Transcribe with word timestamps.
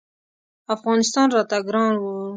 افغانستان 0.75 1.27
راته 1.35 1.57
ګران 1.67 1.93
و. 1.97 2.03